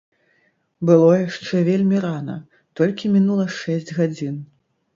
[0.89, 2.39] Было яшчэ вельмі рана,
[2.81, 4.35] толькі мінула шэсць гадзін.